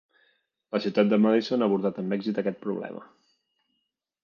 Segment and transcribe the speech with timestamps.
[0.75, 3.07] La ciutat de Madison ha abordat amb èxit aquest problema.